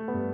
[0.00, 0.33] you